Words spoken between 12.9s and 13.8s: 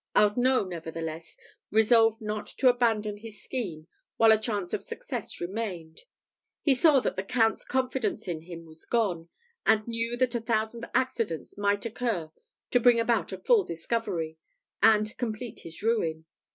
about a full